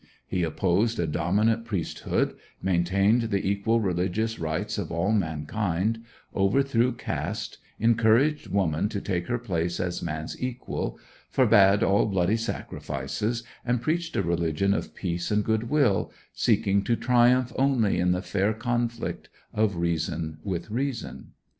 He 0.25 0.41
opposed 0.41 0.99
a 0.99 1.05
dominant 1.05 1.63
priesthood, 1.63 2.33
maintained 2.59 3.29
the 3.29 3.47
equal 3.47 3.79
religious 3.79 4.39
rights 4.39 4.79
of 4.79 4.91
all 4.91 5.11
mankind, 5.11 6.03
overthrew 6.35 6.93
caste, 6.93 7.59
encouraged 7.77 8.47
woman 8.47 8.89
to 8.89 8.99
take 8.99 9.27
her 9.27 9.37
place 9.37 9.79
as 9.79 10.01
man's 10.01 10.41
equal, 10.41 10.97
forbade 11.29 11.83
all 11.83 12.07
bloody 12.07 12.35
sacrifices, 12.37 13.43
and 13.63 13.83
preached 13.83 14.15
a 14.15 14.23
religion 14.23 14.73
of 14.73 14.95
peace 14.95 15.29
and 15.29 15.45
good 15.45 15.69
will, 15.69 16.11
seeking 16.33 16.81
to 16.85 16.95
triumph 16.95 17.53
only 17.55 17.99
in 17.99 18.11
the 18.11 18.23
fair 18.23 18.53
conflict 18.53 19.29
of 19.53 19.75
reason 19.75 20.39
with 20.43 20.71
reason. 20.71 21.33